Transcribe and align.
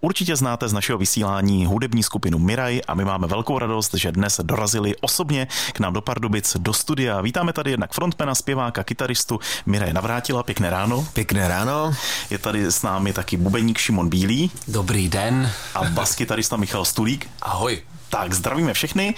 Určitě 0.00 0.36
znáte 0.36 0.68
z 0.68 0.72
našeho 0.72 0.98
vysílání 0.98 1.66
hudební 1.66 2.02
skupinu 2.02 2.38
Miraj 2.38 2.80
a 2.88 2.94
my 2.94 3.04
máme 3.04 3.26
velkou 3.26 3.58
radost, 3.58 3.94
že 3.94 4.12
dnes 4.12 4.40
dorazili 4.42 4.96
osobně 5.00 5.48
k 5.72 5.80
nám 5.80 5.92
do 5.92 6.00
Pardubic 6.00 6.56
do 6.58 6.72
studia. 6.72 7.20
Vítáme 7.20 7.52
tady 7.52 7.70
jednak 7.70 7.92
frontmana, 7.92 8.34
zpěváka, 8.34 8.84
kytaristu 8.84 9.40
Miraj 9.66 9.92
Navrátila. 9.92 10.42
Pěkné 10.42 10.70
ráno. 10.70 11.08
Pěkné 11.12 11.48
ráno. 11.48 11.94
Je 12.30 12.38
tady 12.38 12.66
s 12.66 12.82
námi 12.82 13.12
taky 13.12 13.36
bubeník 13.36 13.78
Šimon 13.78 14.08
Bílý. 14.08 14.50
Dobrý 14.68 15.08
den. 15.08 15.52
A 15.74 15.84
baskytarista 15.84 16.56
Michal 16.56 16.84
Stulík. 16.84 17.28
Ahoj. 17.42 17.82
Tak 18.10 18.32
zdravíme 18.32 18.74
všechny. 18.74 19.14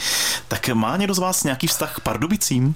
Tak 0.48 0.68
má 0.68 0.96
někdo 0.96 1.14
z 1.14 1.18
vás 1.18 1.45
nějaký 1.45 1.66
vztah 1.66 1.96
k 1.96 2.00
Pardubicím? 2.00 2.74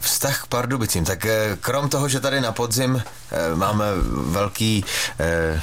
Vztah 0.00 0.42
k 0.42 0.46
Pardubicím. 0.46 1.04
Tak 1.04 1.26
eh, 1.26 1.56
krom 1.60 1.88
toho, 1.88 2.08
že 2.08 2.20
tady 2.20 2.40
na 2.40 2.52
podzim 2.52 3.02
eh, 3.02 3.54
máme 3.54 3.86
velký 4.30 4.84
eh, 5.18 5.60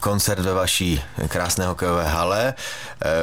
koncert 0.00 0.42
ve 0.42 0.52
vaší 0.52 1.02
krásné 1.28 1.66
hokejové 1.66 2.08
hale, 2.08 2.54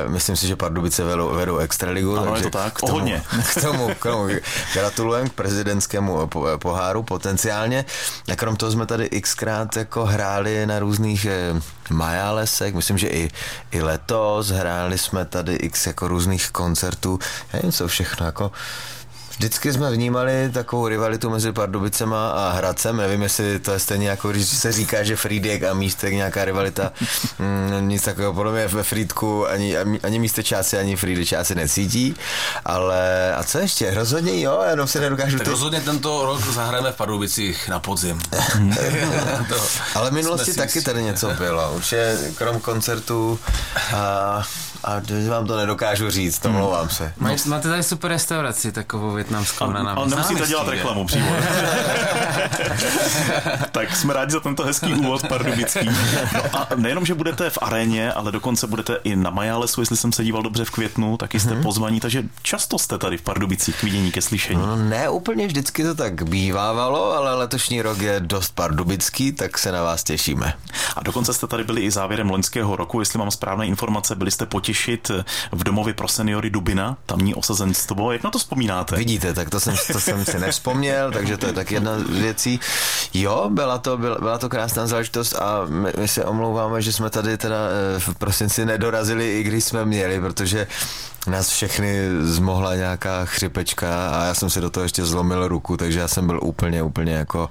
myslím 0.07 0.35
si, 0.35 0.47
že 0.47 0.55
Pardubice 0.55 1.03
vedou, 1.03 1.35
vedou 1.35 1.57
extraligu. 1.57 2.17
Ano, 2.17 2.25
takže 2.25 2.45
je 2.45 2.51
to 2.51 2.57
tak, 2.57 2.73
k 2.73 2.79
tomu, 2.79 2.91
hodně. 2.91 3.23
K 3.53 3.61
tomu, 3.61 3.89
k 3.99 4.03
tomu 4.03 4.27
gratulujeme 4.73 5.29
k 5.29 5.33
prezidentskému 5.33 6.29
poháru 6.57 7.03
potenciálně. 7.03 7.85
A 8.31 8.35
krom 8.35 8.55
toho 8.55 8.71
jsme 8.71 8.85
tady 8.85 9.09
xkrát 9.09 9.77
jako 9.77 10.05
hráli 10.05 10.65
na 10.65 10.79
různých 10.79 11.27
majálesech, 11.89 12.73
myslím, 12.73 12.97
že 12.97 13.07
i, 13.07 13.29
i 13.71 13.81
letos 13.81 14.49
hráli 14.49 14.97
jsme 14.97 15.25
tady 15.25 15.53
x 15.55 15.87
jako 15.87 16.07
různých 16.07 16.51
koncertů, 16.51 17.19
nevím 17.53 17.71
co 17.71 17.87
všechno, 17.87 18.25
jako 18.25 18.51
Vždycky 19.37 19.73
jsme 19.73 19.91
vnímali 19.91 20.49
takovou 20.53 20.87
rivalitu 20.87 21.29
mezi 21.29 21.51
Pardubicema 21.51 22.31
a 22.31 22.51
Hradcem. 22.51 22.97
Nevím, 22.97 23.21
jestli 23.21 23.59
to 23.59 23.71
je 23.71 23.79
stejně 23.79 24.09
jako 24.09 24.31
když 24.31 24.47
se 24.47 24.71
říká, 24.71 25.03
že 25.03 25.15
Friedek 25.15 25.63
a 25.63 25.73
Místek 25.73 26.13
nějaká 26.13 26.45
rivalita. 26.45 26.91
Mm, 27.39 27.89
nic 27.89 28.03
takového 28.03 28.33
podle 28.33 28.51
mě 28.51 28.67
ve 28.67 28.83
Friedku 28.83 29.47
ani, 29.47 29.77
ani 29.77 30.19
Místečáci, 30.19 30.77
ani 30.77 30.95
Friedečáci 30.95 31.55
necítí. 31.55 32.15
Ale 32.65 33.35
a 33.35 33.43
co 33.43 33.59
ještě? 33.59 33.93
Rozhodně 33.93 34.41
jo, 34.41 34.63
jenom 34.69 34.87
se 34.87 34.99
nedokážu... 34.99 35.37
Tak 35.37 35.47
rozhodně 35.47 35.81
tento 35.81 36.25
rok 36.25 36.41
zahrajeme 36.53 36.91
v 36.91 36.95
Pardubicích 36.95 37.69
na 37.69 37.79
podzim. 37.79 38.21
ale 39.95 40.09
v 40.09 40.13
minulosti 40.13 40.53
taky 40.53 40.81
tady 40.81 41.03
něco 41.03 41.29
bylo. 41.29 41.73
Už 41.73 41.91
je 41.91 42.17
krom 42.35 42.59
koncertů 42.59 43.39
a 43.95 44.43
a 44.83 45.01
vám 45.29 45.47
to 45.47 45.57
nedokážu 45.57 46.09
říct, 46.09 46.39
to 46.39 46.49
mluvám 46.49 46.89
se. 46.89 47.13
No. 47.19 47.35
Máte 47.45 47.69
tady 47.69 47.83
super 47.83 48.11
restauraci 48.11 48.71
takovou 48.71 49.11
větnamskou 49.11 49.71
na 49.71 49.83
náměstí. 49.83 49.97
Ale 49.97 50.09
nemusíte 50.09 50.47
dělat 50.47 50.67
reklamu 50.67 51.05
přímo. 51.05 51.31
tak 53.71 53.95
jsme 53.95 54.13
rádi 54.13 54.31
za 54.31 54.39
tento 54.39 54.63
hezký 54.63 54.93
úvod 54.93 55.27
pardubický. 55.27 55.89
No 56.33 56.41
a 56.53 56.67
nejenom, 56.75 57.05
že 57.05 57.13
budete 57.13 57.49
v 57.49 57.57
aréně, 57.61 58.13
ale 58.13 58.31
dokonce 58.31 58.67
budete 58.67 58.99
i 59.03 59.15
na 59.15 59.29
Majálesu, 59.29 59.81
jestli 59.81 59.97
jsem 59.97 60.11
se 60.11 60.23
díval 60.23 60.43
dobře 60.43 60.65
v 60.65 60.71
květnu, 60.71 61.17
taky 61.17 61.39
jste 61.39 61.49
mm-hmm. 61.49 61.63
pozvaní, 61.63 61.99
takže 61.99 62.23
často 62.41 62.79
jste 62.79 62.97
tady 62.97 63.17
v 63.17 63.21
Pardubicích 63.21 63.75
k 63.75 63.83
vidění, 63.83 64.11
ke 64.11 64.21
slyšení. 64.21 64.61
No, 64.61 64.75
ne 64.75 65.09
úplně 65.09 65.47
vždycky 65.47 65.83
to 65.83 65.95
tak 65.95 66.23
bývávalo, 66.23 67.11
ale 67.11 67.35
letošní 67.35 67.81
rok 67.81 67.99
je 67.99 68.19
dost 68.19 68.55
pardubický, 68.55 69.31
tak 69.31 69.57
se 69.57 69.71
na 69.71 69.83
vás 69.83 70.03
těšíme. 70.03 70.53
A 70.95 71.03
dokonce 71.03 71.33
jste 71.33 71.47
tady 71.47 71.63
byli 71.63 71.81
i 71.81 71.91
závěrem 71.91 72.29
loňského 72.29 72.75
roku, 72.75 72.99
jestli 72.99 73.19
mám 73.19 73.31
správné 73.31 73.67
informace, 73.67 74.15
byli 74.15 74.31
jste 74.31 74.45
potěšit 74.73 75.11
v 75.51 75.63
domově 75.63 75.93
pro 75.93 76.07
seniory 76.07 76.49
Dubina, 76.49 76.97
tamní 77.05 77.35
osazenstvo. 77.35 78.11
Jak 78.11 78.23
na 78.23 78.31
to 78.31 78.39
vzpomínáte? 78.39 78.95
Vidíte, 78.95 79.33
tak 79.33 79.49
to 79.49 79.59
jsem, 79.59 79.75
to 79.91 79.99
jsem 79.99 80.25
si 80.25 80.39
nevzpomněl, 80.39 81.11
takže 81.11 81.37
to 81.37 81.45
je 81.45 81.53
tak 81.53 81.71
jedna 81.71 81.99
z 81.99 82.09
věcí. 82.09 82.59
Jo, 83.13 83.49
byla 83.49 83.77
to, 83.77 83.97
byla, 83.97 84.17
byla 84.19 84.37
to 84.37 84.49
krásná 84.49 84.87
záležitost 84.87 85.35
a 85.35 85.65
my, 85.67 85.93
my 85.97 86.07
se 86.07 86.25
omlouváme, 86.25 86.81
že 86.81 86.93
jsme 86.93 87.09
tady 87.09 87.37
teda 87.37 87.55
eh, 87.55 87.99
v 87.99 88.15
prosinci 88.17 88.65
nedorazili, 88.65 89.39
i 89.39 89.43
když 89.43 89.63
jsme 89.63 89.85
měli, 89.85 90.19
protože 90.19 90.67
nás 91.27 91.49
všechny 91.49 92.09
zmohla 92.21 92.75
nějaká 92.75 93.25
chřipečka 93.25 94.09
a 94.09 94.25
já 94.25 94.33
jsem 94.33 94.49
si 94.49 94.61
do 94.61 94.69
toho 94.69 94.83
ještě 94.83 95.05
zlomil 95.05 95.47
ruku, 95.47 95.77
takže 95.77 95.99
já 95.99 96.07
jsem 96.07 96.27
byl 96.27 96.39
úplně, 96.43 96.83
úplně 96.83 97.13
jako 97.13 97.49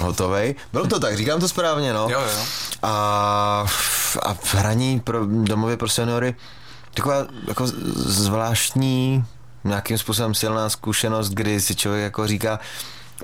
hotovej. 0.00 0.54
Bylo 0.72 0.86
to 0.86 1.00
tak, 1.00 1.16
říkám 1.16 1.40
to 1.40 1.48
správně, 1.48 1.92
no. 1.92 2.08
Jo, 2.10 2.20
jo. 2.20 2.44
A, 2.82 3.66
a 4.22 4.34
v 4.34 4.54
hraní 4.54 5.00
pro 5.00 5.26
domově 5.26 5.76
pro 5.76 5.88
seniory 5.88 6.34
taková 6.94 7.26
jako 7.48 7.66
zvláštní 7.96 9.24
nějakým 9.64 9.98
způsobem 9.98 10.34
silná 10.34 10.68
zkušenost, 10.68 11.28
kdy 11.30 11.60
si 11.60 11.74
člověk 11.74 12.04
jako 12.04 12.26
říká, 12.26 12.60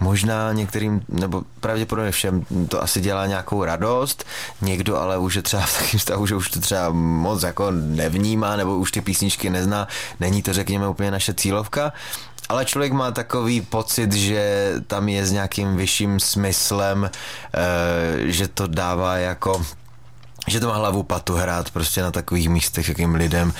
možná 0.00 0.52
některým, 0.52 1.02
nebo 1.08 1.42
pravděpodobně 1.60 2.10
všem 2.10 2.44
to 2.68 2.82
asi 2.82 3.00
dělá 3.00 3.26
nějakou 3.26 3.64
radost, 3.64 4.24
někdo 4.60 4.98
ale 4.98 5.18
už 5.18 5.34
je 5.34 5.42
třeba 5.42 5.62
v 5.62 5.78
takém 5.78 6.00
stavu, 6.00 6.26
že 6.26 6.34
už 6.34 6.50
to 6.50 6.60
třeba 6.60 6.90
moc 6.92 7.42
jako 7.42 7.70
nevnímá, 7.70 8.56
nebo 8.56 8.76
už 8.76 8.92
ty 8.92 9.00
písničky 9.00 9.50
nezná, 9.50 9.88
není 10.20 10.42
to 10.42 10.52
řekněme 10.52 10.88
úplně 10.88 11.10
naše 11.10 11.34
cílovka, 11.34 11.92
ale 12.48 12.64
člověk 12.64 12.92
má 12.92 13.10
takový 13.10 13.60
pocit, 13.60 14.12
že 14.12 14.72
tam 14.86 15.08
je 15.08 15.26
s 15.26 15.32
nějakým 15.32 15.76
vyšším 15.76 16.20
smyslem, 16.20 17.10
eh, 17.54 17.60
že 18.18 18.48
to 18.48 18.66
dává 18.66 19.16
jako 19.16 19.66
že 20.46 20.60
to 20.60 20.68
má 20.68 20.74
hlavu 20.74 21.02
patu 21.02 21.34
hrát 21.34 21.70
prostě 21.70 22.02
na 22.02 22.10
takových 22.10 22.48
místech, 22.48 22.88
jakým 22.88 23.14
lidem. 23.14 23.52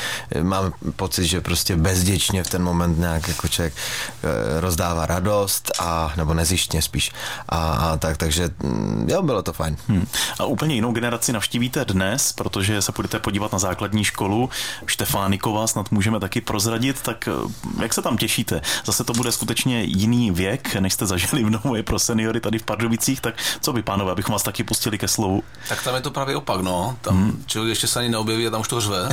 Mám 0.43 0.73
pocit, 0.97 1.27
že 1.27 1.41
prostě 1.41 1.77
bezděčně 1.77 2.45
v 2.45 2.51
ten 2.51 2.63
moment 2.63 2.99
nějak 2.99 3.29
jako 3.29 3.49
člověk 3.49 3.75
eh, 3.77 4.61
rozdává 4.61 5.07
radost 5.07 5.71
a, 5.79 6.13
nebo 6.17 6.35
nezištně 6.35 6.83
spíš. 6.83 7.13
A, 7.49 7.73
a 7.73 7.97
tak, 7.97 8.17
takže 8.17 8.51
mm, 8.63 9.07
jo, 9.11 9.23
bylo 9.23 9.43
to 9.43 9.53
fajn. 9.53 9.77
Hmm. 9.89 10.07
A 10.39 10.45
úplně 10.45 10.75
jinou 10.75 10.93
generaci 10.93 11.33
navštívíte 11.33 11.85
dnes, 11.85 12.33
protože 12.33 12.83
se 12.83 12.93
budete 12.93 13.19
podívat 13.19 13.53
na 13.53 13.59
základní 13.59 14.05
školu 14.05 14.51
Štefánikova, 14.87 15.67
snad 15.67 15.91
můžeme 15.91 16.21
taky 16.21 16.41
prozradit, 16.41 17.03
tak 17.03 17.29
eh, 17.29 17.83
jak 17.83 17.95
se 17.95 18.03
tam 18.03 18.17
těšíte? 18.17 18.61
Zase 18.85 19.05
to 19.05 19.13
bude 19.13 19.33
skutečně 19.33 19.83
jiný 19.83 20.31
věk, 20.31 20.75
než 20.75 20.93
jste 20.93 21.07
zažili 21.07 21.45
v 21.45 21.51
Novoje 21.51 21.83
pro 21.83 21.99
seniory 21.99 22.41
tady 22.41 22.59
v 22.59 22.63
Pardubicích, 22.63 23.21
tak 23.21 23.35
co 23.61 23.73
by 23.73 23.83
pánové, 23.83 24.13
abychom 24.13 24.33
vás 24.33 24.43
taky 24.43 24.65
pustili 24.65 24.99
ke 24.99 25.09
slovu? 25.09 25.43
Tak 25.69 25.83
tam 25.83 25.95
je 25.95 26.01
to 26.01 26.11
právě 26.11 26.37
opak, 26.37 26.61
no 26.61 26.72
no. 26.73 26.97
Tam 27.01 27.17
hmm. 27.17 27.45
člověk 27.47 27.71
ještě 27.71 27.87
se 27.87 28.01
ani 28.01 28.09
neobjeví 28.09 28.47
a 28.47 28.51
tam 28.51 28.61
už 28.61 28.69
to 28.69 28.81
řve. 28.81 29.09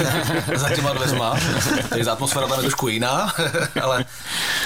Za 0.54 0.70
těma 0.70 0.92
dveřma. 0.92 1.36
Takže 1.88 2.10
atmosféra 2.10 2.46
tam 2.46 2.58
je 2.58 2.62
trošku 2.62 2.88
jiná. 2.88 3.32
ale, 3.82 4.04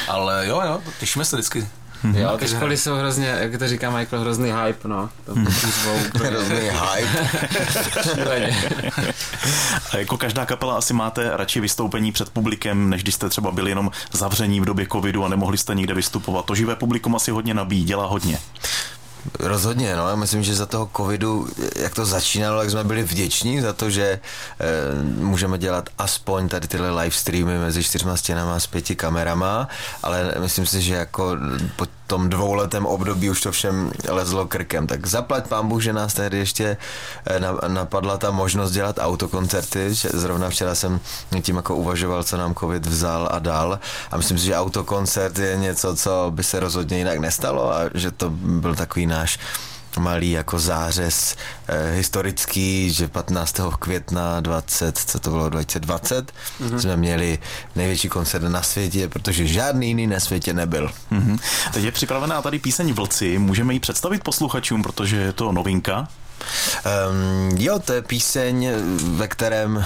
ale 0.08 0.46
jo, 0.46 0.60
jo, 0.64 0.80
těšíme 1.00 1.24
se 1.24 1.36
vždycky. 1.36 1.68
Mm-hmm. 2.04 2.16
Jo, 2.16 2.38
ty 2.38 2.48
školy 2.48 2.76
jsou 2.76 2.94
hrozně, 2.94 3.26
jak 3.26 3.58
to 3.58 3.68
říká 3.68 3.90
Michael, 3.90 4.20
hrozný 4.20 4.52
hype, 4.52 4.88
no. 4.88 5.10
To 5.26 5.34
mm. 5.34 5.46
hrozný 6.14 6.56
hype. 6.56 7.28
A 9.92 9.96
jako 9.96 10.16
každá 10.16 10.46
kapela 10.46 10.78
asi 10.78 10.94
máte 10.94 11.36
radši 11.36 11.60
vystoupení 11.60 12.12
před 12.12 12.30
publikem, 12.30 12.90
než 12.90 13.02
když 13.02 13.14
jste 13.14 13.28
třeba 13.28 13.50
byli 13.50 13.70
jenom 13.70 13.90
zavření 14.12 14.60
v 14.60 14.64
době 14.64 14.86
covidu 14.92 15.24
a 15.24 15.28
nemohli 15.28 15.58
jste 15.58 15.74
nikde 15.74 15.94
vystupovat. 15.94 16.44
To 16.44 16.54
živé 16.54 16.76
publikum 16.76 17.16
asi 17.16 17.30
hodně 17.30 17.54
nabíjí, 17.54 17.84
dělá 17.84 18.06
hodně. 18.06 18.38
Rozhodně, 19.38 19.96
no. 19.96 20.08
Já 20.08 20.16
myslím, 20.16 20.42
že 20.42 20.54
za 20.54 20.66
toho 20.66 20.90
covidu, 20.96 21.48
jak 21.76 21.94
to 21.94 22.04
začínalo, 22.04 22.60
jak 22.60 22.70
jsme 22.70 22.84
byli 22.84 23.02
vděční 23.02 23.60
za 23.60 23.72
to, 23.72 23.90
že 23.90 24.04
e, 24.04 24.20
můžeme 25.04 25.58
dělat 25.58 25.88
aspoň 25.98 26.48
tady 26.48 26.68
tyhle 26.68 26.90
live 27.02 27.16
streamy 27.16 27.58
mezi 27.58 27.84
čtyřma 27.84 28.16
stěnama 28.16 28.60
s 28.60 28.66
pěti 28.66 28.96
kamerama, 28.96 29.68
ale 30.02 30.34
myslím 30.38 30.66
si, 30.66 30.82
že 30.82 30.94
jako 30.94 31.36
po 31.76 31.86
tom 32.08 32.28
dvouletém 32.28 32.86
období 32.86 33.30
už 33.30 33.40
to 33.40 33.52
všem 33.52 33.92
lezlo 34.08 34.48
krkem. 34.48 34.86
Tak 34.86 35.06
zaplať 35.06 35.48
pán 35.48 35.68
Bůh, 35.68 35.82
že 35.82 35.92
nás 35.92 36.14
tehdy 36.14 36.38
ještě 36.38 36.76
eh, 37.26 37.40
napadla 37.68 38.18
ta 38.18 38.30
možnost 38.30 38.72
dělat 38.72 38.96
autokoncerty. 38.98 39.94
Zrovna 39.94 40.50
včera 40.50 40.74
jsem 40.74 41.00
tím 41.42 41.56
jako 41.56 41.76
uvažoval, 41.76 42.24
co 42.24 42.36
nám 42.36 42.54
covid 42.54 42.86
vzal 42.86 43.28
a 43.32 43.38
dal. 43.38 43.78
A 44.10 44.16
myslím 44.16 44.38
si, 44.38 44.44
že 44.44 44.56
autokoncert 44.56 45.38
je 45.38 45.56
něco, 45.56 45.96
co 45.96 46.32
by 46.34 46.44
se 46.44 46.60
rozhodně 46.60 46.98
jinak 46.98 47.18
nestalo 47.18 47.74
a 47.74 47.80
že 47.94 48.10
to 48.10 48.30
byl 48.30 48.74
takový 48.74 49.06
náš 49.06 49.38
malý 49.98 50.30
jako 50.30 50.58
zářez 50.58 51.36
eh, 51.68 51.92
historický, 51.94 52.92
že 52.92 53.08
15. 53.08 53.60
května 53.78 54.40
20, 54.40 54.98
co 54.98 55.18
to 55.18 55.30
bylo 55.30 55.48
2020, 55.48 56.32
mm-hmm. 56.60 56.78
jsme 56.78 56.96
měli 56.96 57.38
největší 57.76 58.08
koncert 58.08 58.42
na 58.42 58.62
světě, 58.62 59.08
protože 59.08 59.46
žádný 59.46 59.88
jiný 59.88 60.06
na 60.06 60.20
světě 60.20 60.52
nebyl. 60.52 60.90
Mm-hmm. 61.12 61.38
Teď 61.72 61.84
je 61.84 61.92
připravená 61.92 62.42
tady 62.42 62.58
píseň 62.58 62.92
Vlci, 62.92 63.38
můžeme 63.38 63.74
ji 63.74 63.80
představit 63.80 64.24
posluchačům, 64.24 64.82
protože 64.82 65.16
je 65.16 65.32
to 65.32 65.52
novinka. 65.52 66.08
Um, 67.10 67.56
jo, 67.58 67.78
to 67.78 67.92
je 67.92 68.02
píseň, 68.02 68.70
ve 69.16 69.28
kterém, 69.28 69.84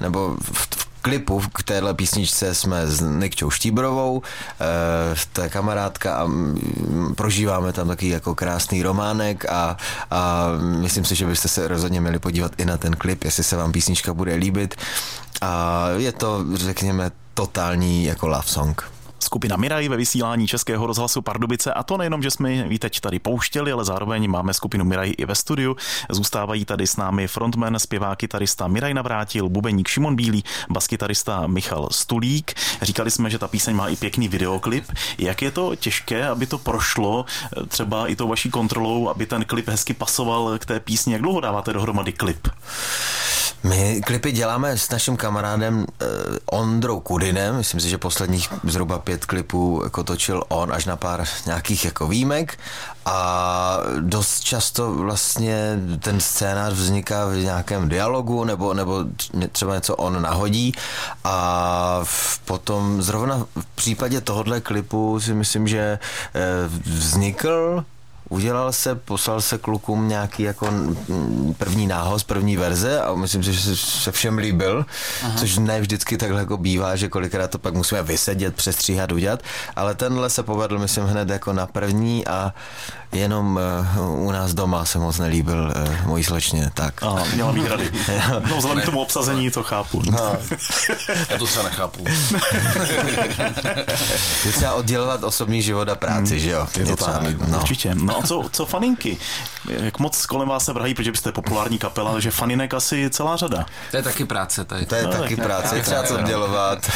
nebo 0.00 0.36
v, 0.52 0.68
v 0.76 0.83
klipu 1.04 1.42
k 1.52 1.62
téhle 1.62 1.94
písničce 1.94 2.54
jsme 2.54 2.86
s 2.86 3.00
Nikčou 3.00 3.50
Štíbrovou, 3.50 4.22
eh, 4.60 5.14
to 5.32 5.40
je 5.42 5.48
kamarádka 5.48 6.16
a 6.16 6.28
prožíváme 7.14 7.72
tam 7.72 7.88
taky 7.88 8.08
jako 8.08 8.34
krásný 8.34 8.82
románek 8.82 9.44
a, 9.44 9.76
a 10.10 10.48
myslím 10.80 11.04
si, 11.04 11.14
že 11.14 11.26
byste 11.26 11.48
se 11.48 11.68
rozhodně 11.68 12.00
měli 12.00 12.18
podívat 12.18 12.52
i 12.58 12.64
na 12.64 12.76
ten 12.76 12.96
klip, 12.96 13.24
jestli 13.24 13.44
se 13.44 13.56
vám 13.56 13.72
písnička 13.72 14.14
bude 14.14 14.34
líbit 14.34 14.74
a 15.40 15.84
je 15.96 16.12
to, 16.12 16.44
řekněme, 16.54 17.10
totální 17.34 18.04
jako 18.04 18.26
love 18.26 18.46
song. 18.46 18.93
Skupina 19.24 19.56
Miraj 19.56 19.88
ve 19.88 19.96
vysílání 19.96 20.46
Českého 20.46 20.86
rozhlasu 20.86 21.22
Pardubice 21.22 21.72
a 21.72 21.82
to 21.82 21.96
nejenom, 21.96 22.22
že 22.22 22.30
jsme 22.30 22.52
ji 22.52 22.78
teď 22.78 23.00
tady 23.00 23.18
pouštěli, 23.18 23.72
ale 23.72 23.84
zároveň 23.84 24.30
máme 24.30 24.54
skupinu 24.54 24.84
Miraj 24.84 25.12
i 25.18 25.24
ve 25.24 25.34
studiu. 25.34 25.76
Zůstávají 26.10 26.64
tady 26.64 26.86
s 26.86 26.96
námi 26.96 27.28
frontman, 27.28 27.78
zpěvák, 27.78 28.18
kytarista 28.18 28.68
Miraj 28.68 28.94
Navrátil, 28.94 29.48
bubeník 29.48 29.88
Šimon 29.88 30.16
Bílý, 30.16 30.44
baskytarista 30.70 31.46
Michal 31.46 31.88
Stulík. 31.90 32.54
Říkali 32.82 33.10
jsme, 33.10 33.30
že 33.30 33.38
ta 33.38 33.48
píseň 33.48 33.76
má 33.76 33.88
i 33.88 33.96
pěkný 33.96 34.28
videoklip. 34.28 34.84
Jak 35.18 35.42
je 35.42 35.50
to 35.50 35.76
těžké, 35.76 36.28
aby 36.28 36.46
to 36.46 36.58
prošlo 36.58 37.24
eh, 37.28 37.66
třeba 37.66 38.06
i 38.06 38.16
tou 38.16 38.28
vaší 38.28 38.50
kontrolou, 38.50 39.08
aby 39.08 39.26
ten 39.26 39.44
klip 39.44 39.68
hezky 39.68 39.94
pasoval 39.94 40.58
k 40.58 40.66
té 40.66 40.80
písni? 40.80 41.12
Jak 41.12 41.22
dlouho 41.22 41.40
dáváte 41.40 41.72
dohromady 41.72 42.12
klip? 42.12 42.48
My 43.64 44.00
klipy 44.06 44.32
děláme 44.32 44.78
s 44.78 44.90
naším 44.90 45.16
kamarádem 45.16 45.78
uh, 45.78 45.86
Ondrou 46.46 47.00
Kudinem. 47.00 47.56
Myslím 47.56 47.80
si, 47.80 47.88
že 47.88 47.98
posledních 47.98 48.48
zhruba 48.64 48.98
pět 48.98 49.24
klipů 49.24 49.80
jako 49.84 50.04
točil 50.04 50.44
on 50.48 50.72
až 50.72 50.84
na 50.84 50.96
pár 50.96 51.24
nějakých 51.46 51.84
jako 51.84 52.08
výjimek 52.08 52.58
a 53.06 53.78
dost 54.00 54.40
často 54.40 54.94
vlastně 54.94 55.78
ten 56.00 56.20
scénář 56.20 56.72
vzniká 56.72 57.26
v 57.26 57.36
nějakém 57.36 57.88
dialogu 57.88 58.44
nebo, 58.44 58.74
nebo 58.74 59.04
třeba 59.52 59.74
něco 59.74 59.96
on 59.96 60.22
nahodí 60.22 60.72
a 61.24 62.00
potom 62.44 63.02
zrovna 63.02 63.46
v 63.60 63.66
případě 63.74 64.20
tohohle 64.20 64.60
klipu 64.60 65.20
si 65.20 65.34
myslím, 65.34 65.68
že 65.68 65.98
eh, 66.34 66.40
vznikl 66.84 67.84
udělal 68.28 68.72
se, 68.72 68.94
poslal 68.94 69.40
se 69.40 69.58
klukům 69.58 70.08
nějaký 70.08 70.42
jako 70.42 70.68
první 71.58 71.86
nához, 71.86 72.22
první 72.22 72.56
verze 72.56 73.00
a 73.00 73.14
myslím 73.14 73.42
si, 73.42 73.52
že 73.52 73.76
se 73.76 74.12
všem 74.12 74.38
líbil, 74.38 74.86
Aha. 75.22 75.38
což 75.38 75.58
ne 75.58 75.80
vždycky 75.80 76.16
takhle 76.16 76.40
jako 76.40 76.56
bývá, 76.56 76.96
že 76.96 77.08
kolikrát 77.08 77.50
to 77.50 77.58
pak 77.58 77.74
musíme 77.74 78.02
vysedět, 78.02 78.54
přestříhat, 78.54 79.12
udělat, 79.12 79.42
ale 79.76 79.94
tenhle 79.94 80.30
se 80.30 80.42
povedl, 80.42 80.78
myslím, 80.78 81.04
hned 81.04 81.28
jako 81.28 81.52
na 81.52 81.66
první 81.66 82.26
a 82.26 82.54
jenom 83.12 83.60
uh, 83.98 84.26
u 84.26 84.30
nás 84.30 84.54
doma 84.54 84.84
se 84.84 84.98
moc 84.98 85.18
nelíbil 85.18 85.72
uh, 85.76 86.06
mojí 86.06 86.24
slečně, 86.24 86.70
tak. 86.74 87.02
A 87.02 87.24
měla 87.34 87.52
výhrady. 87.52 87.90
no 88.50 88.56
vzhledem 88.56 88.82
k 88.82 88.86
tomu 88.86 89.00
obsazení 89.00 89.50
to 89.50 89.62
chápu. 89.62 90.02
No. 90.10 90.18
Já 91.30 91.38
to 91.38 91.46
třeba 91.46 91.64
nechápu. 91.64 92.04
je 94.44 94.52
třeba 94.52 94.72
oddělovat 94.72 95.24
osobní 95.24 95.62
život 95.62 95.88
a 95.88 95.94
práci, 95.94 96.34
hmm. 96.34 96.38
že 96.38 96.50
jo? 96.50 96.66
Je 96.78 96.86
to 96.86 96.96
tak, 96.96 97.22
no. 97.48 97.58
určitě. 97.58 97.94
No 97.94 98.23
co, 98.26 98.44
co 98.52 98.66
faninky? 98.66 99.16
Jak 99.68 99.98
moc 99.98 100.26
kolem 100.26 100.48
vás 100.48 100.64
se 100.64 100.72
vrají, 100.72 100.94
protože 100.94 101.10
byste 101.10 101.32
populární 101.32 101.78
kapela, 101.78 102.12
takže 102.12 102.30
faninek 102.30 102.74
asi 102.74 103.10
celá 103.10 103.36
řada. 103.36 103.66
To 103.90 103.96
je 103.96 104.02
taky 104.02 104.24
práce 104.24 104.64
tady. 104.64 104.86
To 104.86 104.94
je 104.94 105.02
no, 105.02 105.10
taky 105.10 105.36
tak, 105.36 105.44
práce, 105.44 105.80
třeba 105.80 106.02
co 106.02 106.22
dělovat. 106.22 106.78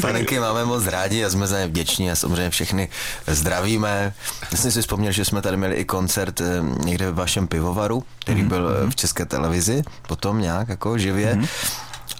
faninky 0.00 0.40
máme 0.40 0.64
moc 0.64 0.86
rádi 0.86 1.24
a 1.24 1.30
jsme 1.30 1.46
za 1.46 1.58
ně 1.58 1.66
vděční 1.66 2.10
a 2.10 2.16
samozřejmě 2.16 2.50
všechny 2.50 2.88
zdravíme. 3.26 4.14
Já 4.52 4.58
jsem 4.58 4.70
si 4.70 4.80
vzpomněl, 4.80 5.12
že 5.12 5.24
jsme 5.24 5.42
tady 5.42 5.56
měli 5.56 5.74
i 5.74 5.84
koncert 5.84 6.40
eh, 6.40 6.44
někde 6.84 7.10
v 7.10 7.14
vašem 7.14 7.48
pivovaru, 7.48 8.04
který 8.18 8.40
mhm, 8.40 8.48
byl 8.48 8.68
mm-hmm. 8.68 8.90
v 8.90 8.96
české 8.96 9.24
televizi, 9.24 9.82
potom 10.08 10.40
nějak 10.40 10.68
jako 10.68 10.98
živě. 10.98 11.34
Mm-hmm. 11.34 11.48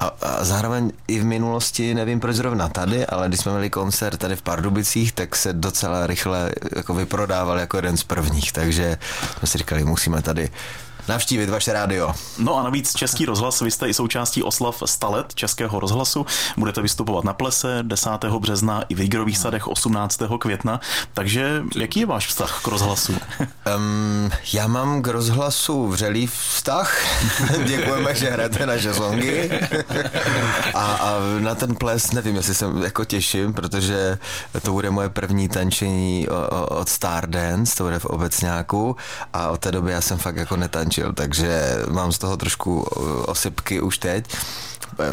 A, 0.05 0.13
a 0.23 0.45
zároveň 0.45 0.93
i 1.09 1.19
v 1.19 1.25
minulosti, 1.25 1.95
nevím 1.95 2.21
proč 2.21 2.37
zrovna 2.37 2.69
tady, 2.69 3.07
ale 3.07 3.29
když 3.29 3.41
jsme 3.41 3.53
měli 3.53 3.71
koncert 3.71 4.17
tady 4.17 4.37
v 4.37 4.43
Pardubicích, 4.43 5.13
tak 5.13 5.37
se 5.37 5.53
docela 5.53 6.07
rychle 6.07 6.53
jako 6.77 6.95
vyprodával 6.95 7.59
jako 7.59 7.77
jeden 7.77 7.97
z 7.97 8.05
prvních, 8.05 8.53
takže 8.53 8.99
jsme 9.39 9.49
si 9.49 9.59
říkali, 9.59 9.85
musíme 9.85 10.23
tady 10.23 10.51
navštívit 11.09 11.51
vaše 11.51 11.73
rádio. 11.73 12.15
No 12.39 12.57
a 12.57 12.63
navíc 12.63 12.93
Český 12.93 13.27
rozhlas, 13.27 13.61
vy 13.61 13.71
jste 13.71 13.89
i 13.89 13.95
součástí 13.95 14.43
oslav 14.43 14.83
100 14.85 15.11
let 15.11 15.35
Českého 15.35 15.81
rozhlasu, 15.81 16.27
budete 16.57 16.83
vystupovat 16.83 17.25
na 17.25 17.33
plese 17.33 17.79
10. 17.83 18.11
března 18.39 18.83
i 18.89 18.95
v 18.95 19.01
Jigerových 19.01 19.39
sadech 19.39 19.69
18. 19.69 20.21
května, 20.39 20.81
takže 21.15 21.63
jaký 21.77 22.01
je 22.01 22.07
váš 22.07 22.27
vztah 22.27 22.61
k 22.63 22.67
rozhlasu? 22.69 23.15
Um, 23.77 24.31
já 24.53 24.67
mám 24.67 25.03
k 25.03 25.07
rozhlasu 25.07 25.89
vřelý 25.89 26.27
vztah, 26.27 26.99
děkujeme, 27.65 28.15
že 28.15 28.31
hrajete 28.31 28.67
naše 28.67 28.95
songy 28.95 29.51
a, 30.75 30.85
a 30.85 31.19
na 31.39 31.55
ten 31.55 31.77
ples 31.77 32.13
nevím, 32.13 32.37
jestli 32.37 32.55
se 32.55 32.67
jako 32.85 33.05
těším, 33.05 33.53
protože 33.53 34.19
to 34.63 34.73
bude 34.73 34.91
moje 34.91 35.09
první 35.09 35.49
tančení 35.49 36.29
od 36.69 36.89
Stardance, 36.89 37.77
to 37.77 37.85
bude 37.85 37.99
v 37.99 38.05
obecňáku 38.05 38.97
a 39.33 39.49
od 39.49 39.61
té 39.61 39.73
doby 39.73 39.93
já 39.93 40.01
jsem 40.01 40.19
fakt 40.19 40.37
jako 40.37 40.57
netančil 40.57 40.94
skončil, 40.95 41.13
takže 41.13 41.77
mám 41.91 42.13
z 42.13 42.19
toho 42.19 42.37
trošku 42.37 42.81
uh, 42.81 43.25
osypky 43.27 43.81
už 43.81 43.99
teď. 43.99 44.25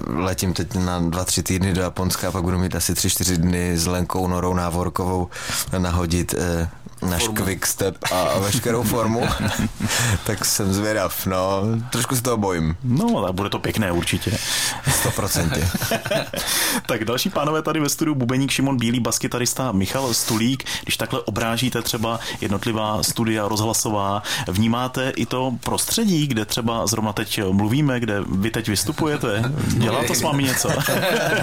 Letím 0.07 0.53
teď 0.53 0.75
na 0.75 0.99
dva, 0.99 1.25
tři 1.25 1.43
týdny 1.43 1.73
do 1.73 1.81
Japonska 1.81 2.27
a 2.27 2.31
pak 2.31 2.43
budu 2.43 2.57
mít 2.57 2.75
asi 2.75 2.95
tři, 2.95 3.09
čtyři 3.09 3.37
dny 3.37 3.77
s 3.77 3.87
Lenkou 3.87 4.27
Norou 4.27 4.53
Návorkovou 4.53 5.29
nahodit 5.77 6.35
eh, 6.37 6.69
náš 7.09 7.27
quickstep 7.27 7.97
a 8.11 8.39
veškerou 8.39 8.83
formu, 8.83 9.27
tak 10.25 10.45
jsem 10.45 10.73
zvědav, 10.73 11.25
no, 11.25 11.61
trošku 11.89 12.15
se 12.15 12.21
toho 12.21 12.37
bojím. 12.37 12.75
No, 12.83 13.17
ale 13.17 13.33
bude 13.33 13.49
to 13.49 13.59
pěkné 13.59 13.91
určitě. 13.91 14.37
100%. 15.03 15.67
tak 16.85 17.05
další 17.05 17.29
pánové 17.29 17.61
tady 17.61 17.79
ve 17.79 17.89
studiu 17.89 18.15
Bubeník 18.15 18.51
Šimon 18.51 18.77
Bílý, 18.77 18.99
baskytarista 18.99 19.71
Michal 19.71 20.13
Stulík. 20.13 20.63
Když 20.83 20.97
takhle 20.97 21.21
obrážíte 21.21 21.81
třeba 21.81 22.19
jednotlivá 22.41 23.03
studia 23.03 23.47
rozhlasová, 23.47 24.23
vnímáte 24.47 25.09
i 25.09 25.25
to 25.25 25.51
prostředí, 25.63 26.27
kde 26.27 26.45
třeba 26.45 26.87
zrovna 26.87 27.13
teď 27.13 27.41
mluvíme, 27.51 27.99
kde 27.99 28.21
vy 28.31 28.51
teď 28.51 28.67
vystupujete? 28.69 29.43
Dělá 29.67 30.03
to 30.07 30.15
s 30.15 30.21
vámi 30.21 30.43
něco? 30.43 30.69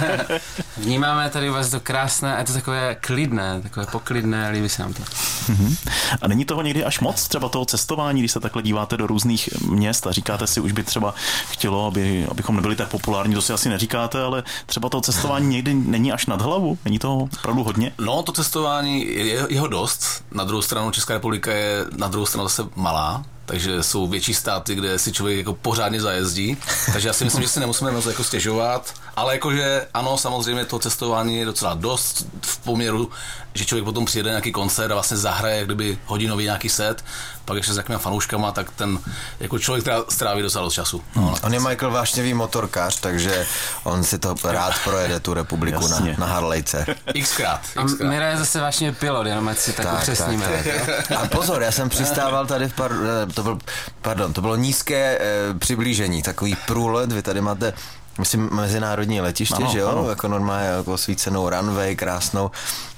Vnímáme 0.76 1.30
tady 1.30 1.50
vás 1.50 1.70
to 1.70 1.80
krásné 1.80 2.36
a 2.36 2.38
je 2.38 2.44
to 2.44 2.52
takové 2.52 2.94
klidné, 2.94 3.60
takové 3.62 3.86
poklidné, 3.86 4.50
líbí 4.50 4.68
se 4.68 4.82
nám 4.82 4.94
to. 4.94 5.02
Mm-hmm. 5.48 5.76
A 6.22 6.28
není 6.28 6.44
toho 6.44 6.62
někdy 6.62 6.84
až 6.84 7.00
moc, 7.00 7.28
třeba 7.28 7.48
toho 7.48 7.64
cestování, 7.64 8.20
když 8.20 8.32
se 8.32 8.40
takhle 8.40 8.62
díváte 8.62 8.96
do 8.96 9.06
různých 9.06 9.48
měst 9.68 10.06
a 10.06 10.12
říkáte 10.12 10.46
si, 10.46 10.60
už 10.60 10.72
by 10.72 10.82
třeba 10.82 11.14
chtělo, 11.50 11.86
aby, 11.86 12.26
abychom 12.30 12.56
nebyli 12.56 12.76
tak 12.76 12.88
populární, 12.88 13.34
to 13.34 13.42
si 13.42 13.52
asi 13.52 13.68
neříkáte, 13.68 14.22
ale 14.22 14.42
třeba 14.66 14.88
to 14.88 15.00
cestování 15.00 15.48
někdy 15.56 15.74
není 15.74 16.12
až 16.12 16.26
nad 16.26 16.42
hlavu, 16.42 16.78
není 16.84 16.98
to 16.98 17.16
opravdu 17.16 17.62
hodně? 17.62 17.92
No, 17.98 18.22
to 18.22 18.32
cestování 18.32 19.06
je 19.06 19.46
jeho 19.48 19.66
dost. 19.66 20.24
Na 20.32 20.44
druhou 20.44 20.62
stranu 20.62 20.90
Česká 20.90 21.14
republika 21.14 21.52
je 21.52 21.84
na 21.96 22.08
druhou 22.08 22.26
stranu 22.26 22.48
zase 22.48 22.62
malá, 22.76 23.24
takže 23.48 23.82
jsou 23.82 24.06
větší 24.06 24.34
státy, 24.34 24.74
kde 24.74 24.98
si 24.98 25.12
člověk 25.12 25.38
jako 25.38 25.54
pořádně 25.54 26.00
zajezdí. 26.00 26.56
Takže 26.92 27.08
já 27.08 27.12
si 27.12 27.24
myslím, 27.24 27.42
že 27.42 27.48
si 27.48 27.60
nemusíme 27.60 27.92
moc 27.92 28.06
jako 28.06 28.24
stěžovat, 28.24 28.94
ale 29.18 29.32
jakože 29.34 29.86
ano, 29.94 30.18
samozřejmě 30.18 30.64
to 30.64 30.78
cestování 30.78 31.36
je 31.36 31.44
docela 31.44 31.74
dost 31.74 32.26
v 32.42 32.58
poměru, 32.58 33.10
že 33.54 33.64
člověk 33.64 33.84
potom 33.84 34.04
přijede 34.04 34.28
na 34.28 34.32
nějaký 34.32 34.52
koncert 34.52 34.90
a 34.90 34.94
vlastně 34.94 35.16
zahraje 35.16 35.56
jak 35.56 35.66
kdyby 35.66 35.98
hodinový 36.06 36.44
nějaký 36.44 36.68
set, 36.68 37.04
pak 37.44 37.56
ještě 37.56 37.72
s 37.72 37.76
jakýma 37.76 37.98
fanouškama, 37.98 38.52
tak 38.52 38.70
ten 38.70 38.98
jako 39.40 39.58
člověk 39.58 39.86
stráví 40.08 40.42
docela 40.42 40.64
dost 40.64 40.74
času. 40.74 41.02
No, 41.16 41.22
hmm. 41.22 41.34
On 41.42 41.54
je 41.54 41.60
Michael 41.60 41.90
vášnivý 41.90 42.34
motorkář, 42.34 43.00
takže 43.00 43.46
on 43.84 44.04
si 44.04 44.18
to 44.18 44.34
rád 44.44 44.74
projede 44.84 45.20
tu 45.20 45.34
republiku 45.34 45.88
na, 45.88 46.00
na 46.18 46.26
Harlejce. 46.26 46.86
Xkrát. 47.22 47.60
A 47.76 48.04
Mira 48.04 48.28
je 48.28 48.36
zase 48.36 48.60
vášnivý 48.60 48.94
pilot, 48.94 49.26
jenom 49.26 49.48
ať 49.48 49.58
si 49.58 49.72
tak, 49.72 49.86
tak 49.86 49.94
upřesníme. 49.94 50.46
Tak, 50.46 51.06
tak. 51.08 51.22
A 51.22 51.26
pozor, 51.26 51.62
já 51.62 51.72
jsem 51.72 51.88
přistával 51.88 52.46
tady 52.46 52.68
v 52.68 52.72
par, 52.72 52.92
eh, 52.92 53.32
to 53.32 53.42
byl, 53.42 53.58
pardon, 54.02 54.32
to 54.32 54.40
bylo 54.40 54.56
nízké 54.56 55.18
e, 55.20 55.54
přiblížení, 55.58 56.22
takový 56.22 56.56
průlet, 56.66 57.12
vy 57.12 57.22
tady 57.22 57.40
máte 57.40 57.72
myslím, 58.18 58.50
mezinárodní 58.52 59.20
letiště, 59.20 59.54
ano, 59.54 59.72
že 59.72 59.78
jo? 59.78 59.88
Ano. 59.88 60.10
Jako 60.10 60.28
normálně 60.28 60.66
jako 60.68 60.92
osvícenou 60.92 61.50
runway, 61.50 61.96
krásnou. 61.96 62.50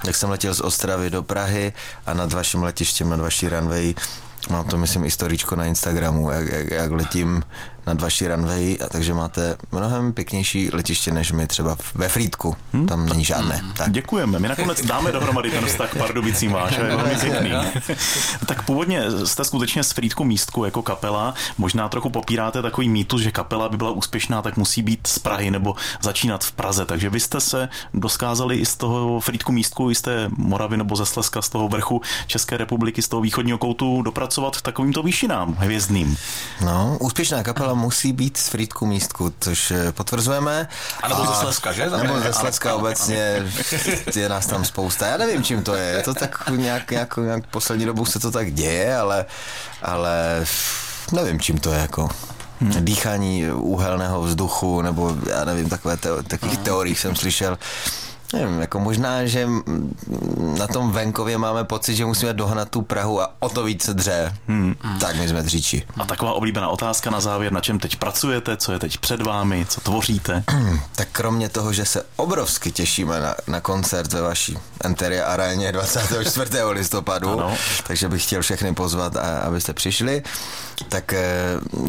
Jak 0.07 0.17
jsem 0.17 0.31
letěl 0.31 0.55
z 0.55 0.61
Ostravy 0.61 1.11
do 1.11 1.23
Prahy 1.23 1.73
a 2.07 2.15
nad 2.15 2.33
vaším 2.33 2.63
letištěm, 2.63 3.11
nad 3.11 3.21
vaší 3.21 3.49
runway 3.49 3.95
Mám 4.49 4.65
to, 4.65 4.79
myslím, 4.79 5.05
i 5.05 5.11
storíčko 5.11 5.57
na 5.57 5.65
Instagramu, 5.65 6.31
jak, 6.31 6.49
jak, 6.49 6.71
jak 6.71 6.91
letím 6.91 7.43
nad 7.87 8.01
vaší 8.01 8.29
runway, 8.29 8.77
a 8.85 8.89
takže 8.89 9.15
máte 9.15 9.57
mnohem 9.73 10.13
pěknější 10.13 10.71
letiště 10.73 11.11
než 11.13 11.33
my 11.33 11.47
třeba 11.47 11.77
ve 11.95 12.09
Frýdku. 12.09 12.57
Hmm? 12.73 12.87
Tam 12.87 13.07
není 13.07 13.25
žádné. 13.25 13.57
Hmm. 13.57 13.73
Tak. 13.73 13.93
Děkujeme. 13.93 14.39
My 14.39 14.49
nakonec 14.49 14.83
dáme 14.85 15.13
dohromady 15.13 15.51
ten 15.51 15.67
vztah 15.67 15.97
Pardubicím 15.99 16.53
váš, 16.53 16.77
je 16.77 16.83
velmi 16.85 17.17
pěkný. 17.21 17.51
tak 18.47 18.63
původně 18.63 19.03
jste 19.25 19.45
skutečně 19.45 19.85
z 19.85 19.93
Frýdku 19.93 20.25
místku 20.25 20.65
jako 20.65 20.83
kapela. 20.83 21.35
Možná 21.59 21.89
trochu 21.89 22.11
popíráte 22.11 22.63
takový 22.63 22.89
mýtus, 22.89 23.21
že 23.23 23.31
kapela 23.31 23.69
by 23.69 23.77
byla 23.77 23.91
úspěšná, 23.91 24.43
tak 24.43 24.57
musí 24.57 24.83
být 24.83 25.07
z 25.07 25.19
Prahy 25.19 25.51
nebo 25.51 25.75
začínat 26.01 26.45
v 26.45 26.53
Praze. 26.53 26.87
Takže 26.87 27.11
vy 27.11 27.21
jste 27.21 27.41
se 27.41 27.69
doskázali 27.95 28.57
i 28.57 28.67
z 28.67 28.77
toho 28.77 29.21
Frýdku 29.21 29.53
místku, 29.53 29.91
i 29.91 29.95
z 29.95 30.03
té 30.03 30.29
Moravy 30.37 30.77
nebo 30.77 30.97
ze 30.97 31.07
Slezska, 31.07 31.43
z 31.43 31.49
toho 31.49 31.69
vrchu 31.69 32.01
České 32.27 32.57
republiky, 32.57 33.03
z 33.03 33.09
toho 33.09 33.23
východního 33.23 33.59
koutu 33.59 34.03
dopracovat 34.03 34.63
takovýmto 34.63 35.03
výšinám 35.03 35.55
hvězdným. 35.59 36.17
No, 36.65 36.97
úspěšná 37.01 37.43
kapela 37.43 37.75
musí 37.81 38.13
být 38.13 38.37
z 38.37 38.49
Frýdku 38.49 38.87
místku, 38.87 39.33
což 39.41 39.71
eh, 39.71 39.93
potvrzujeme. 39.93 40.69
A 41.03 41.09
nebo 41.09 41.27
ze 41.27 41.35
Slezska, 41.35 41.73
že? 41.73 41.91
Nebo 41.91 42.21
ze 42.21 42.33
Slezska 42.33 42.75
obecně, 42.75 43.43
je 44.17 44.29
nás 44.29 44.47
tam 44.47 44.65
spousta. 44.65 45.07
Já 45.07 45.17
nevím, 45.17 45.45
čím 45.45 45.63
to 45.63 45.75
je. 45.75 45.85
Je 45.85 46.03
to 46.03 46.15
tak 46.15 46.49
nějak, 46.51 46.91
nějak, 46.91 47.17
nějak 47.17 47.47
poslední 47.47 47.87
dobou 47.87 48.07
se 48.07 48.19
to 48.19 48.31
tak 48.31 48.53
děje, 48.53 48.97
ale, 48.97 49.25
ale 49.83 50.45
nevím, 51.13 51.41
čím 51.41 51.59
to 51.59 51.73
je 51.73 51.79
jako. 51.79 52.09
hmm. 52.61 52.85
dýchání 52.85 53.51
úhelného 53.51 54.23
vzduchu, 54.23 54.83
nebo 54.83 55.17
já 55.31 55.45
nevím, 55.45 55.69
takové 55.69 55.97
te- 55.97 56.23
takových 56.23 56.55
hmm. 56.55 56.65
teorií 56.65 56.95
jsem 56.95 57.17
slyšel. 57.17 57.59
Nevím, 58.33 58.61
jako 58.61 58.81
možná, 58.81 59.27
že 59.27 59.49
na 60.59 60.67
tom 60.67 60.91
venkově 60.91 61.39
máme 61.39 61.65
pocit, 61.65 61.95
že 61.95 62.05
musíme 62.05 62.33
dohnat 62.33 62.69
tu 62.69 62.83
Prahu 62.83 63.23
a 63.23 63.31
o 63.39 63.49
to 63.49 63.65
víc 63.65 63.91
dře. 63.91 64.35
Hmm. 64.49 64.75
Tak 65.01 65.17
my 65.17 65.29
jsme 65.29 65.43
dříči. 65.43 65.87
A 65.99 66.05
taková 66.05 66.33
oblíbená 66.33 66.69
otázka 66.69 67.11
na 67.11 67.21
závěr, 67.21 67.53
na 67.53 67.61
čem 67.61 67.79
teď 67.79 67.97
pracujete, 67.97 68.57
co 68.57 68.73
je 68.73 68.79
teď 68.79 68.99
před 68.99 69.23
vámi, 69.27 69.67
co 69.69 69.81
tvoříte? 69.81 70.45
tak 70.95 71.09
kromě 71.13 71.49
toho, 71.49 71.73
že 71.73 71.85
se 71.85 72.03
obrovsky 72.17 72.73
těšíme 72.73 73.21
na, 73.21 73.35
na 73.47 73.61
koncert 73.61 74.13
ve 74.13 74.23
vaší 74.23 74.59
Enteria 74.85 75.27
aréně 75.27 75.73
24. 75.73 76.63
listopadu, 76.71 77.41
ano. 77.41 77.57
takže 77.87 78.09
bych 78.09 78.23
chtěl 78.23 78.43
všechny 78.43 78.75
pozvat, 78.75 79.17
a, 79.17 79.39
abyste 79.39 79.73
přišli, 79.73 80.23
tak 80.89 81.13
e, 81.13 81.25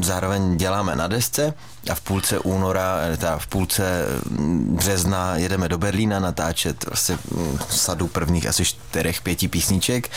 zároveň 0.01 0.57
děláme 0.57 0.95
na 0.95 1.07
desce 1.07 1.53
a 1.89 1.95
v 1.95 2.01
půlce 2.01 2.39
února, 2.39 2.99
eh, 3.13 3.17
teda 3.17 3.37
v 3.37 3.47
půlce 3.47 4.05
mm, 4.29 4.75
března 4.75 5.35
jedeme 5.35 5.69
do 5.69 5.77
Berlína 5.77 6.19
natáčet 6.19 6.85
asi 6.91 7.13
mm, 7.13 7.59
sadu 7.69 8.07
prvních 8.07 8.45
asi 8.45 8.65
čtyřech, 8.65 9.21
pěti 9.21 9.47
písniček 9.47 10.09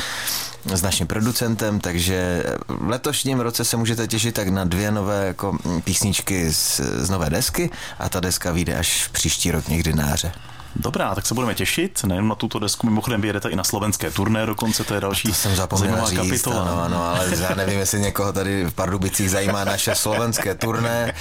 s 0.73 0.83
naším 0.83 1.07
producentem, 1.07 1.81
takže 1.81 2.45
v 2.69 2.89
letošním 2.89 3.41
roce 3.41 3.65
se 3.65 3.77
můžete 3.77 4.07
těšit 4.07 4.35
tak 4.35 4.49
na 4.49 4.65
dvě 4.65 4.91
nové 4.91 5.27
jako 5.27 5.53
mm, 5.53 5.83
písničky 5.83 6.53
z, 6.53 6.81
z 6.81 7.11
nové 7.11 7.31
desky 7.31 7.71
a 7.99 8.09
ta 8.09 8.21
deska 8.21 8.53
vyjde 8.53 8.75
až 8.75 9.09
příští 9.13 9.51
rok 9.51 9.69
někdy 9.69 9.93
na. 9.93 10.17
Dobrá, 10.77 11.15
tak 11.15 11.27
se 11.27 11.35
budeme 11.35 11.55
těšit. 11.55 12.05
Nejen 12.05 12.29
na 12.29 12.35
tuto 12.35 12.59
desku, 12.59 12.87
mimochodem 12.87 13.21
vyjedete 13.21 13.49
i 13.49 13.57
na 13.57 13.65
slovenské 13.65 14.11
turné 14.11 14.47
dokonce, 14.47 14.85
to 14.85 14.95
je 14.95 15.01
další 15.01 15.29
to 15.29 15.35
jsem 15.35 15.57
zajímavá 15.77 16.09
říct, 16.09 16.19
kapitola. 16.19 16.63
Ano, 16.63 16.83
ano, 16.83 17.05
ale 17.05 17.29
já 17.41 17.55
nevím, 17.55 17.79
jestli 17.79 18.01
někoho 18.01 18.33
tady 18.33 18.65
v 18.65 18.73
Pardubicích 18.73 19.31
zajímá 19.31 19.65
naše 19.65 19.95
slovenské 19.95 20.55
turné, 20.55 21.15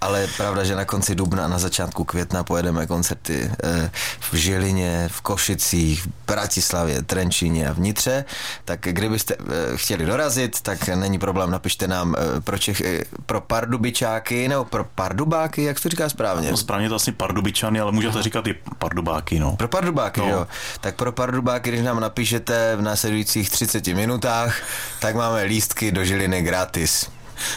ale 0.00 0.26
pravda, 0.36 0.64
že 0.64 0.76
na 0.76 0.84
konci 0.84 1.14
dubna 1.14 1.44
a 1.44 1.48
na 1.48 1.58
začátku 1.58 2.04
května 2.04 2.44
pojedeme 2.44 2.86
koncerty 2.86 3.50
eh, 3.64 3.90
v 4.20 4.34
Žilině, 4.34 5.08
v 5.12 5.20
Košicích, 5.20 6.02
v 6.02 6.08
Bratislavě, 6.26 7.02
Trenčíně 7.02 7.68
a 7.68 7.72
vnitře. 7.72 8.24
Tak 8.64 8.80
kdybyste 8.80 9.34
eh, 9.34 9.76
chtěli 9.76 10.06
dorazit, 10.06 10.60
tak 10.60 10.88
není 10.88 11.18
problém, 11.18 11.50
napište 11.50 11.88
nám 11.88 12.14
eh, 12.18 12.40
pro, 12.40 12.58
Čech, 12.58 12.82
pro 13.26 13.40
Pardubičáky 13.40 14.48
nebo 14.48 14.64
pro 14.64 14.84
Pardubáky, 14.84 15.62
jak 15.62 15.80
to 15.80 15.88
říká 15.88 16.08
správně? 16.08 16.50
No 16.50 16.56
správně 16.56 16.88
to 16.88 16.94
asi 16.94 17.12
Pardubičany, 17.12 17.80
ale 17.80 17.92
můžete 17.92 18.22
říkat 18.22 18.46
i 18.46 18.54
Pardubáky 18.78 18.99
pardubáky, 19.02 19.40
no. 19.40 19.56
Pro 19.56 19.68
pardubáky, 19.68 20.20
no. 20.20 20.28
jo. 20.28 20.46
Tak 20.80 20.96
pro 20.96 21.12
pardubáky, 21.12 21.70
když 21.70 21.82
nám 21.82 22.00
napíšete 22.00 22.76
v 22.76 22.82
následujících 22.82 23.50
30 23.50 23.86
minutách, 23.86 24.56
tak 24.98 25.14
máme 25.14 25.42
lístky 25.42 25.92
do 25.92 26.04
Žiliny 26.04 26.42
gratis. 26.42 27.10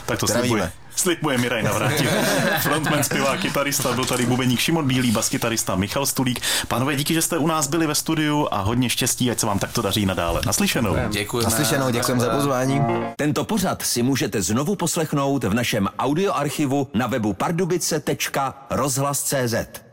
Tak 0.05 0.19
to 0.19 0.27
slibuje. 0.27 0.71
Slibuje 0.95 1.38
Miraj 1.38 1.63
Navrátil. 1.63 2.09
Frontman, 2.62 3.03
zpěvák, 3.03 3.39
kytarista, 3.39 3.93
byl 3.93 4.05
tady 4.05 4.25
bubeník 4.25 4.59
Šimon 4.59 4.88
Bílý, 4.88 5.12
baskytarista 5.12 5.75
Michal 5.75 6.05
Stulík. 6.05 6.39
Pánové, 6.67 6.95
díky, 6.95 7.13
že 7.13 7.21
jste 7.21 7.38
u 7.38 7.47
nás 7.47 7.67
byli 7.67 7.88
ve 7.88 7.95
studiu 7.95 8.47
a 8.51 8.62
hodně 8.62 8.89
štěstí, 8.89 9.31
ať 9.31 9.39
se 9.39 9.45
vám 9.45 9.59
takto 9.59 9.81
daří 9.81 10.05
nadále. 10.05 10.41
Naslyšenou. 10.45 10.95
Děkuji. 11.09 11.43
Naslyšenou, 11.43 11.89
děkujeme 11.89 12.21
za 12.21 12.29
pozvání. 12.29 12.81
Tento 13.17 13.43
pořad 13.43 13.81
si 13.81 14.03
můžete 14.03 14.41
znovu 14.41 14.75
poslechnout 14.75 15.43
v 15.43 15.53
našem 15.53 15.89
audioarchivu 16.00 16.88
na 16.93 17.07
webu 17.07 17.33
pardubice.rozhlas.cz. 17.33 19.92